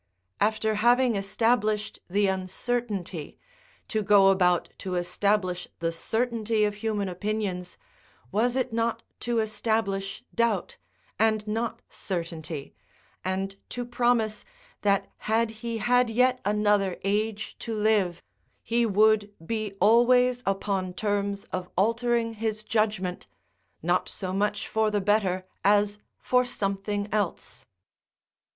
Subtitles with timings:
[0.39, 3.37] After having established the uncertainty,
[3.89, 7.77] to go about to establish the certainty of human opinions,
[8.31, 10.77] was it not to establish doubt,
[11.19, 12.73] and not certainty,
[13.23, 14.43] and to promise,
[14.81, 18.23] that had he had yet another age to live,
[18.63, 23.27] he would be always upon terms of altering his judgment,
[23.83, 27.67] not so much for the better, as for something else?